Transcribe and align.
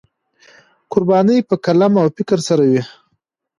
قرباني 0.91 1.37
په 1.49 1.55
قلم 1.65 1.93
او 2.01 2.07
فکر 2.15 2.39
سره 2.47 2.63
وي. 2.71 2.81